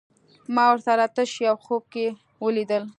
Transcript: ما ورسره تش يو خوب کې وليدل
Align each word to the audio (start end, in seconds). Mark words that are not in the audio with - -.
ما 0.53 0.65
ورسره 0.69 1.05
تش 1.15 1.31
يو 1.47 1.55
خوب 1.65 1.83
کې 1.93 2.05
وليدل 2.43 2.83